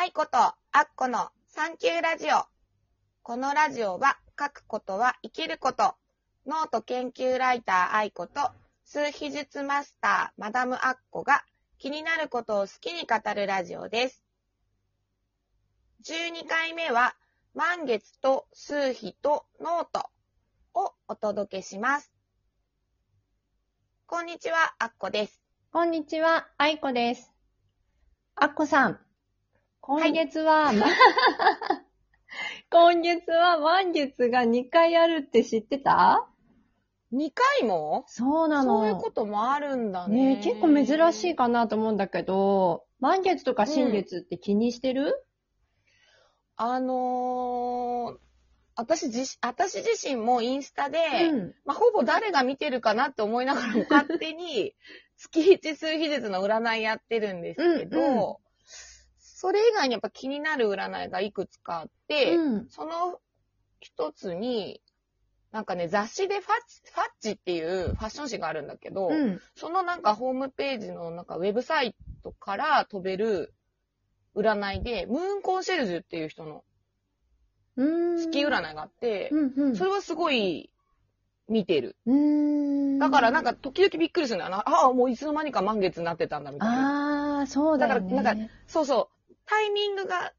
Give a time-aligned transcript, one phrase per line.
[0.00, 2.44] 愛子とアッコのサンキューラジオ。
[3.24, 5.96] このラジオは書くことは生きること。
[6.46, 8.52] ノート研究ライター愛子と
[8.84, 11.42] 数秘術マスターマダムアッコが
[11.78, 14.22] 気になることを好きに語るラジオです。
[16.04, 17.16] 12回目は
[17.56, 20.08] 満月と数秘とノート
[20.74, 22.12] をお届けします。
[24.06, 25.42] こんにちは、アッコです。
[25.72, 27.32] こんにちは、あいこです。
[28.36, 29.00] あっこさん、
[29.88, 30.84] 今月は、ま
[32.70, 36.28] 今月は満月が2回あるって知ってた
[37.10, 38.04] ？2回も？
[38.06, 38.80] そうなの。
[38.80, 40.36] そういうこともあるんだね。
[40.36, 45.24] ね結構珍しいかなと思うんだけど、満月とか新月って気にしてる、
[46.56, 48.18] あのー、
[48.76, 50.98] 私自、私自身もインスタで、
[51.32, 51.54] うん。
[51.64, 54.74] まあ、ほぼ誰が見てるかなって思いながらも勝手に
[55.16, 58.36] 月一数秘術の占いやってるんですけど、うんうん
[59.40, 62.68] それ以外にやっぱ気になる占いがいくつかあって、うん。
[62.70, 63.20] その
[63.78, 64.82] 一つに、
[65.52, 69.40] なんかね、雑誌でファッチ、ファッチっていうファッション誌があるんだけど、うん。
[69.54, 71.94] そのなんかホームページのなんかウェブサイ
[72.24, 73.54] トから飛べる
[74.34, 76.64] 占いで、ムーンコンシェルジュっていう人の
[77.76, 78.16] うん。
[78.16, 79.76] 月占いがあって、うんうん。
[79.76, 80.68] それはすごい
[81.48, 81.94] 見てる。
[82.98, 84.58] だからなんか、時々びっくりするんだよな。
[84.66, 87.38] ああ、もういつの間にか満月になってたんだみたいな。
[87.38, 88.16] ああ、そうだよね。
[88.16, 89.17] だからなんそうそう。
[89.48, 90.32] タイミングが、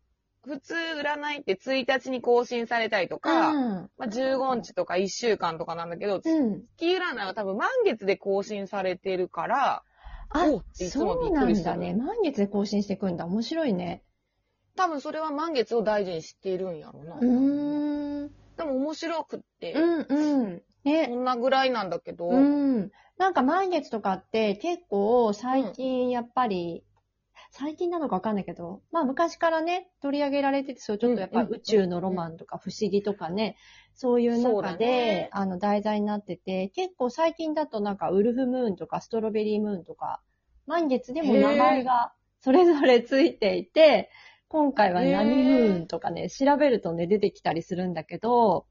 [0.45, 3.89] 普通占いって1日に更新されたりとか、うん。
[3.97, 6.61] まあ、15日とか1週間とかなんだけど、うん。
[6.77, 9.83] 月占いは多分満月で更新されてるから、
[10.29, 11.93] あおうっていつもそうなびっくりするんだね。
[11.95, 13.25] 満月で更新していくんだ。
[13.25, 14.03] 面白いね。
[14.75, 17.15] 多分それは満月を大事にしているんやろうな。
[17.15, 18.29] うーん。
[18.55, 20.61] でも面白くって、うんうん。
[20.83, 21.05] ね。
[21.07, 22.91] そんなぐらいなんだけど、うん。
[23.17, 26.85] なんか満月とかって結構最近やっぱり、
[27.51, 33.57] 最近なのかわかんないけど、まあ昔からね、取り上げられてて、そうちょっとやっぱ宇宙のロマンとか不思議とかね、
[33.95, 35.29] そういう中で、ね。
[35.31, 40.21] あの題材になってて、結構最近だとなんかウルフムーンとかストロベリームーンとか、
[40.67, 44.11] 満月でも名前がそれぞれついていて、
[44.47, 48.67] 今回は何ムーンとかね、調べるとね、出てきたりするんだけど、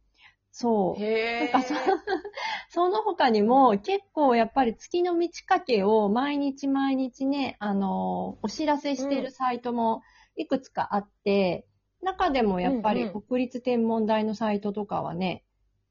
[0.60, 1.00] そう。
[1.00, 1.74] へなんかそ
[2.68, 10.02] その他にも結構やっぱり月の満ち欠けを毎日毎日ね、あの、お知らせしてるサイトも
[10.34, 11.68] いくつかあって、
[12.02, 13.22] 中でもやっぱりうんうん。
[13.22, 15.44] 国立天文台のサイトとかはね、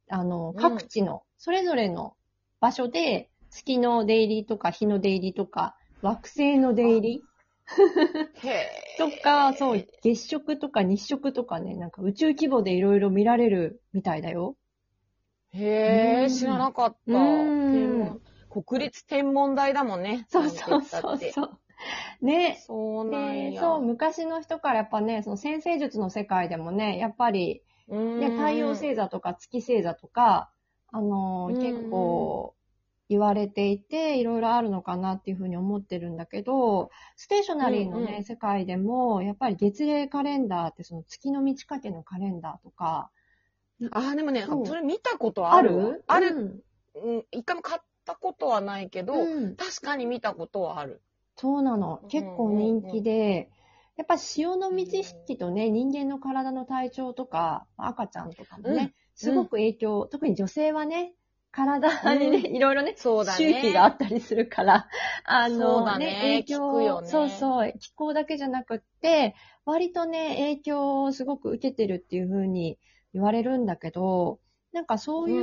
[0.10, 0.56] あの、うん。
[0.58, 2.18] 各地のそれぞれの
[2.60, 7.37] 場所で月の出入りとか日の出入りとか惑星の出入りへ
[8.98, 14.56] とか、そう、月食とか日食とかね、なんか宇宙規模でいろいろ見られるみたいだよ。
[15.52, 18.58] へえ、うん知らなかった。
[18.64, 20.26] 国立天文台だもんね。
[20.30, 21.60] そうそうそうそう。
[22.26, 22.60] ね。
[22.66, 23.62] そうなんで、や。
[23.62, 30.50] そう、昔の人からやっぱね、その先生術の世界でもね、やっぱり、うんね、太陽星座とか月星座とか、
[30.92, 32.56] あのー、うん結構
[33.10, 38.24] 言われていて、いろいろあるのかなっていうふうに思ってるんだけど、ステーショナリーのね、うんうん。
[38.24, 43.10] 世界でも、やっぱり月齢カレンダーってその月の満ち欠けのカレンダーとか、
[43.92, 45.78] あ、でもね、それ見たことある？
[45.78, 46.64] わある、
[46.96, 47.10] うん。
[47.10, 49.56] うん、一回も買ったことはないけど、うん。
[49.56, 51.02] 確かに見たことはある。
[51.36, 52.02] そうなの。
[52.10, 53.52] 結構人気で、
[53.96, 58.94] やっぱ潮の満ち引きとね、人間の体の体調とか、赤ちゃんとかもね、うん。
[59.14, 61.14] すごく影響、特に女性はね、
[61.52, 63.54] 体にね、ういろいろね、そうだね。
[63.54, 64.88] 周期があったりするから、
[65.26, 66.44] あの、だね。
[66.46, 67.08] 影響ね。
[67.08, 69.36] そうそう、気候だけじゃなくって、
[69.66, 72.78] 割とね、影響をすごく受けてるっていうふうに
[73.14, 74.40] 言われるんだけど、
[74.74, 75.40] なんかそうい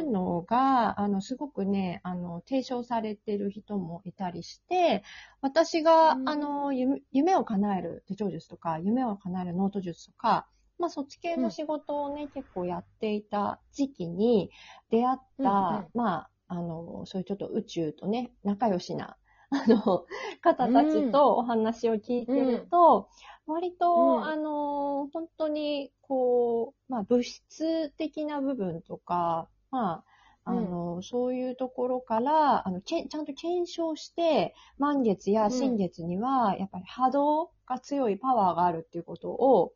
[0.00, 5.02] うのが、あの、すごくね、あの、提唱されてる人もいたりして、
[5.42, 6.28] 私が、うん。
[6.28, 10.46] あの、夢夢を叶える手帳術とか、夢を叶えるノート術とか、
[10.78, 14.50] まあ、そっち系の仕事をね、結構やっていた時期に
[14.90, 19.16] 出会った、うんうんまあ、あの、そういうちょっと宇宙とね、仲良しな、
[19.50, 20.06] あの、
[20.40, 23.08] 方たちとお話を聞いてると、
[23.46, 24.24] 割と、うん。
[24.24, 30.04] あの、本当に、こう、まあ、物質的な部分とか、まあ、
[30.44, 39.74] あの、そういうところから、あの、けちゃんと検証して、満月や新月には、やっぱり波動が強いパワーがあるっていうことを、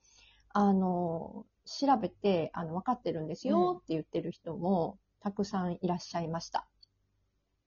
[0.54, 6.68] あの、調べて、あの、分かってるんですよって言ってる人も、たくさんいらっしゃいました。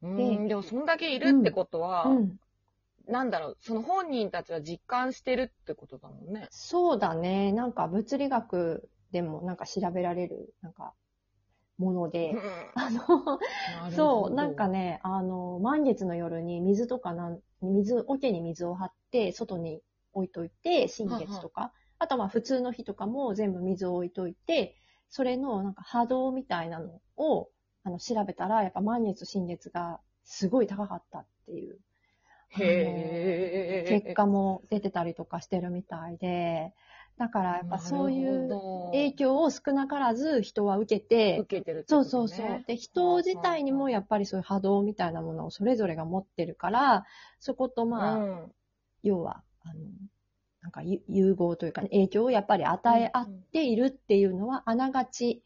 [0.02, 2.38] うん、でもそんだけいるってことは、うん。
[3.08, 6.48] なんだろう、その本人たちは実感してるってことだもんね。
[6.52, 7.52] そうだね。
[7.52, 10.94] なんか物理学でもなんか調べられる、なんか、
[11.78, 12.36] もので、
[12.76, 13.40] あの、
[13.92, 14.76] そう、なんかね。
[14.76, 19.82] ね、あの、満月の夜に水とかなん、水、桶に水を張って、外に
[20.14, 21.74] 置いといて、新月とか。
[22.06, 24.75] あとまあ普通の日とかも全部水を置いといて、
[25.10, 27.50] それのなんか波動みたいなのを
[27.84, 31.80] あの調べたら、やっぱ満月、新月がすごい高かったっていう。
[32.50, 34.02] へー。
[34.02, 36.74] 結果も出てたりとかしてるみたいで、
[37.18, 38.50] だからやっぱそういう
[38.92, 42.63] 影響を少なからず人は受けて、受けてるってそうそうそう。
[42.68, 47.06] で、人自体にもやっぱりそういう波動みたいなものをそれぞれが持ってるから、
[47.40, 48.51] そことまあ、うん。
[49.01, 49.80] 要は、あの、
[50.65, 55.44] なんかゆ融合というか、ね、影響をやっぱり与え合っているっていうのは、あながち、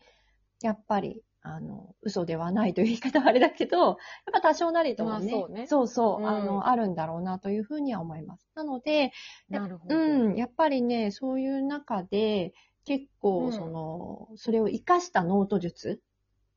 [0.61, 3.97] やっぱり、あの、嘘ではないという言い方はあれだけど、やっ
[4.31, 5.67] ぱ多少なりともね、まあそうね。
[5.67, 6.29] そうそう、うん。
[6.29, 8.49] あの、あるんだろうなというふうには思います。
[8.55, 9.11] なので、
[9.49, 9.95] なるほど。
[9.95, 12.53] うん、やっぱりね、そういう中で、
[12.85, 13.51] 結構、うん。
[13.51, 16.01] その、それを活かしたノート術、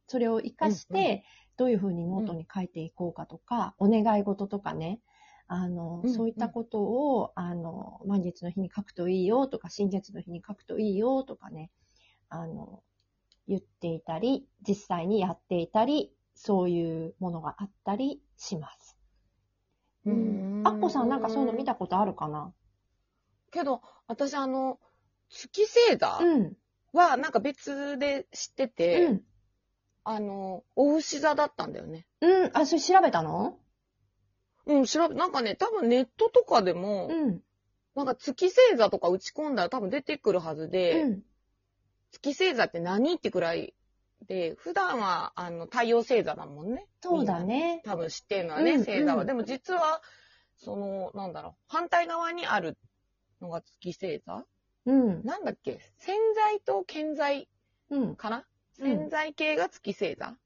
[0.07, 1.05] それを活かしうんうん。
[1.05, 1.25] て、
[1.57, 5.01] どういうふうにノートに書いていこうかとか、お願い事とかね、
[5.55, 11.71] あの、うんそういったことを、あの、満月の日に書くといいよとか、新月の日に書くといいよとかね、
[12.31, 12.83] あの、
[13.47, 18.97] 言っていたり、実際にやっていたり、そういうものがあったりします。
[20.07, 22.55] うんアッコさんなんかそういうの見たことあるかな？
[23.51, 24.81] けど、私あの、
[25.29, 26.57] 月星座うん。
[26.95, 29.23] はなんか別で知ってて、うん。
[30.05, 32.07] あの、お牛座だったんだよね。
[32.23, 32.51] うん。
[32.55, 33.59] あ、それ調べたの？
[34.67, 37.43] うん、調べ、なんかね、多分ネットとかでも、うん。
[37.95, 41.23] なんか月星座とか打ち込んだら多分出てくるはずで、うん。
[42.13, 43.75] 月星座って何ってくらい
[44.27, 46.87] で、普段はあの太陽星座だもんね。
[47.03, 47.83] そうだね。
[47.85, 49.23] 多分知ってるのはね、うん星座は。
[49.23, 50.01] うんでも実は、
[50.57, 52.79] その、なんだろう、反対側にある
[53.41, 54.47] のが月星座
[54.87, 55.23] うん。
[55.25, 55.81] なんだっけ？
[55.99, 57.49] 潜在と健在
[57.91, 58.17] うん。
[58.17, 58.47] かな？
[58.79, 60.37] うん潜在系が月星座、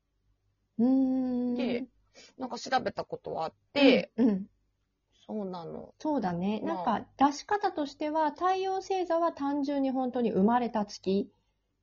[0.79, 0.87] うー
[1.53, 1.55] ん。
[1.55, 1.87] で
[2.39, 4.47] なんか調べたことはあって、うん、うん。
[5.27, 5.95] そうなの。
[5.99, 6.61] そうだね。
[6.63, 11.31] まあなんか、出し方としては、太陽星座は単純に本当に生まれた月。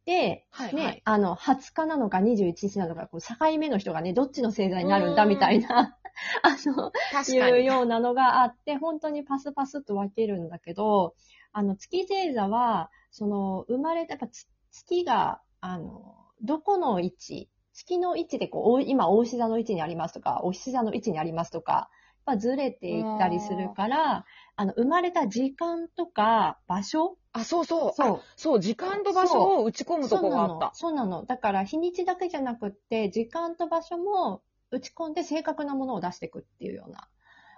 [0.05, 1.01] で、ね、はいはい。
[1.05, 5.97] あの、20日なのか21日なのか、こう境目の人がね、どっちの星座になるんだみたいな、
[6.43, 6.91] あの。
[7.27, 11.15] いうようなのがあって、本当にパスパスと分けるんだけど、
[11.51, 21.89] あの、月星座は、その、生まれた、やっぱつ月が、あの、どこの位置、月の位置でこう、お今、大牛座の位置にありますとか、お獅子座の位置にありますとか、
[22.25, 24.25] やっぱずれていったりするから、
[24.55, 27.17] あの、生まれた時間とか場所？
[27.33, 27.93] あ、そうそう。
[27.93, 30.71] そうあそう、時間と場所を打ち込むとこがあった。
[30.73, 31.05] そうなの。
[31.05, 31.25] そうなの。
[31.25, 37.09] だから、日にちだけじゃなくって、時間と場所も打ち込んで正確なものを出していくっていうような、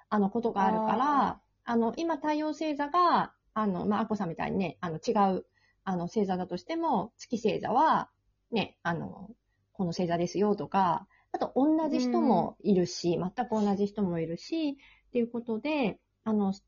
[0.10, 5.46] あの、ことがあるから、あの、今、太陽星座が、あの、まあ、アッコさんみたいにね、あの、違う、
[5.84, 8.10] あの、星座だとしても、月星座は、
[8.52, 9.30] ね、あの、
[9.78, 14.76] この星座ですよとか、あと、同じ人もいるし、全く同じ人もいるし、っ
[15.12, 16.62] ていうことで、あの、ち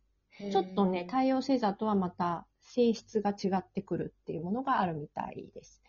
[0.56, 5.82] ょっとね、太陽星座とはまた性質が違ってくるっていうものがあるみたいです。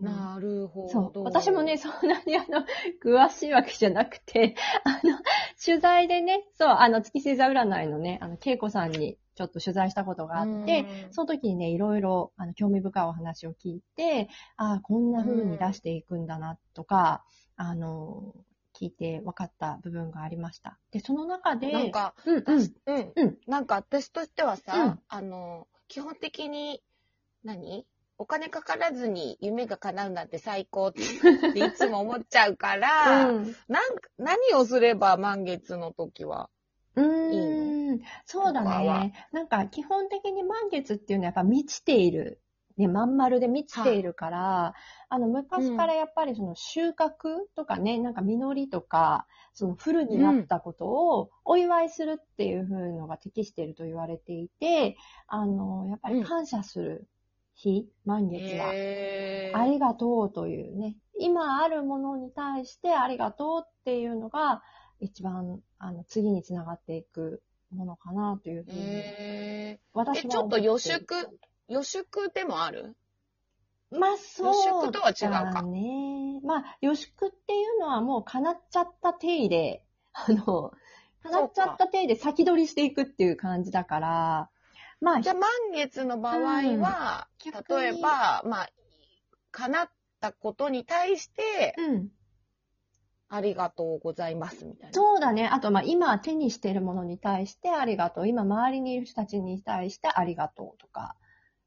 [0.00, 0.88] うんなるほど。
[0.88, 1.22] そう。
[1.22, 2.66] 私もね、そんなにあの、
[3.02, 5.18] 詳しいわけじゃなくて、あの、
[5.64, 17.24] 取材でね、そう、あの、月星座占いのね、あの、恵子さんにちょっと取材したことがあって、うんその時にね、いろいろ、あの、興味深いお話を聞いて、ああ、こんな風に出していくんだな、とか、
[17.56, 18.34] あの、
[18.74, 20.78] 聞いて分かった部分がありました。
[20.90, 23.12] で、その中で、なんか、うんうん、うん。
[23.16, 26.82] うんなんか私としてはさ、うんあの、基本的に、
[27.44, 27.86] 何？
[28.16, 31.02] お金かからずに夢が叶うなんて最高って
[31.58, 33.56] いつも思っちゃうから、 うん。
[33.68, 36.48] なんか何をすれば満月の時は。
[37.94, 39.14] うーん、そうだね。
[39.32, 42.40] なんか基本的に満月っていうのはやっぱ満ちている。
[42.76, 44.74] ね、まん丸で満ちているから、
[45.08, 54.96] あの、昔からやっぱりその収穫とかね、なんか実りとか、そのフルになったことをお祝いするっていう風のが適していると言われていて、
[55.28, 57.08] あの、やっぱり感謝する
[57.54, 58.72] 日、満月は。
[58.74, 64.62] へーありがとうというね、今あるものに対してありがとうっていうのが、
[64.98, 67.42] 一番、あの、次につながっていく
[67.74, 69.86] ものかなというふうに、へー。
[69.92, 71.38] 私はえ、ちょっと予祝、
[71.68, 72.96] 予祝でもある？
[73.90, 75.52] まあ、そう予祝とは違うか。
[75.52, 76.40] だね。
[76.42, 80.72] まあ、予祝っていうのはもう叶っちゃった体で、 あの、
[81.22, 84.50] 叶っちゃった体で先取りしていくっていう感じだから、
[85.00, 87.78] まあ、じゃあ満月の場合は、うん。
[87.78, 88.70] 例えば、まあ、
[89.50, 89.90] 叶っ
[90.20, 92.10] たことに対して、うん。
[93.28, 94.94] ありがとうございますみたいな。
[94.94, 95.46] そうだね。
[95.46, 98.28] あと、まあ、今手にしているものに対してありがとう。
[98.28, 101.16] 今周りにいる人たちに対してありがとうとか。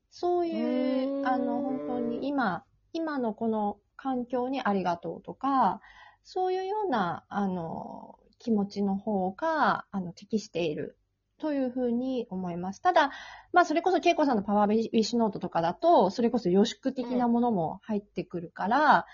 [0.10, 5.82] そういうあの、本当に今、今のこの環境にありがとうとか、
[6.24, 10.98] そういうような、あの、気持ちの方が、あの、適している
[11.40, 12.82] というふうに思います。
[12.82, 13.12] ただ、
[13.52, 19.06] まあそれこそ恵子さんのパワーウィッシュノートとかだと、それこそ予祝的なものも入ってくるから、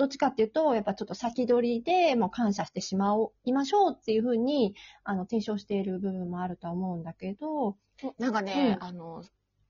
[0.00, 7.76] どっちかっていうと、やっぱちょっと先取りでもう感謝してしまおう、いましょうっていうふうに、あの、提唱している部分もあるとは思うんだけど、
[8.18, 9.22] なんかね、うんあの、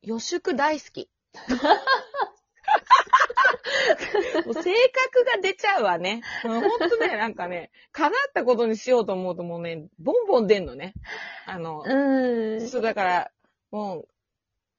[0.02, 1.10] 予祝大好き。
[4.46, 4.70] もう性格
[5.24, 6.22] が出ちゃうわね。
[6.44, 10.94] もうほんとね、なんかね、叶ったことにしようと思うともうね、ボンボン出んのね。
[11.44, 12.68] あの、うん。
[12.68, 13.32] そうだから、
[13.72, 14.08] もう、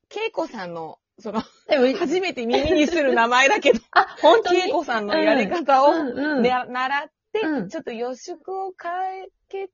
[0.09, 4.69] 恵子さんの、その、でも、初めて耳にする名前だけど、 あ、本当に？
[4.69, 8.91] 恵子さんのやり方を、うんうんで習って、うんちょっと予祝を変
[9.23, 9.27] え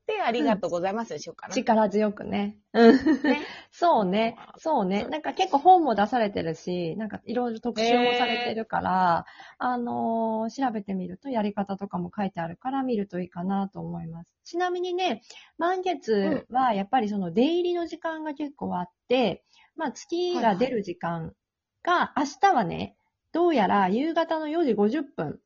[0.05, 1.53] て、ありがとうございますでしょうかな。
[1.53, 2.57] 力強くね。
[2.73, 2.95] うん。
[3.23, 4.35] ねそうね。
[4.57, 5.05] そうね。
[5.09, 9.25] なんか結構本も出されてるし、なんかいろいろ特集もされてるから、
[9.59, 14.31] あのー調べてみるとやり方とかも書いてあるから見るといいかなと思います。
[14.43, 15.21] ちなみにね、
[15.57, 19.43] 満月はやっぱりその出入りの時間が結構あって、
[19.77, 21.33] まあ月が出る時間
[21.83, 22.95] が、明日はね、
[23.31, 25.39] どうやら夕方の4時50分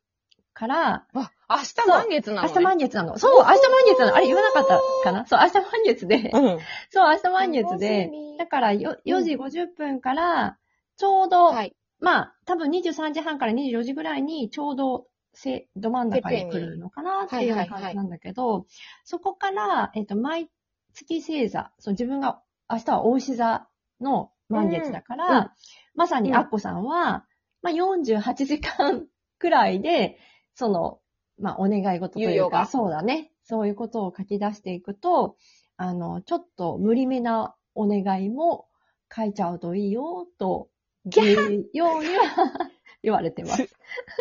[0.53, 3.17] から、あ、明日満月なの、ね、明日満月なの。
[3.17, 4.15] そう、明日満月なの。
[4.15, 5.25] あれ言わなかったかな？
[5.25, 6.31] そう、明日満月で。
[6.33, 6.59] うん。
[6.89, 8.09] そう、明日満月で
[8.39, 10.57] だからよ4時50分から、
[10.97, 11.75] ちょうど、はい。
[11.99, 18.65] まあ、多分23時半から24時ぐらいにちょうどせ、ど真ん中に来るのかなっていう感じなんだけど、
[19.03, 20.49] そこから、えっと、毎
[20.93, 23.67] 月星座、そう自分が明日は大牛座
[24.01, 25.49] の満月だから、うんうん
[25.93, 27.25] まさにアッコさんは、
[27.61, 29.05] まあ48時間
[29.39, 30.17] くらいで、
[30.55, 30.99] その、
[31.37, 33.31] まあお願い事というか、そうだね。
[33.43, 35.35] そういうことを書き出していくと、
[35.77, 38.67] あの、ちょっと無理めなお願いも
[39.13, 40.69] 書いちゃうといいよ、と
[41.05, 42.71] いうようには
[43.03, 43.67] 言われてます。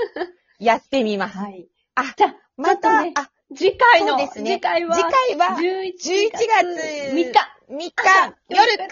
[0.58, 1.38] やってみます。
[1.38, 1.68] はい。
[1.94, 6.66] あ、じゃあ、また、ねあ、次回の、ね次回は、次回は11 11月
[7.12, 7.32] 3日。
[7.68, 7.92] 3日、
[8.49, 8.88] 夜9時